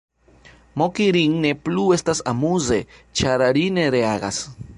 Moki 0.81 1.07
rin 1.17 1.35
ne 1.43 1.51
plu 1.67 1.85
estas 1.97 2.23
amuze 2.33 2.81
ĉar 3.23 3.45
ri 3.61 3.69
ne 3.79 3.87
reagas. 3.99 4.43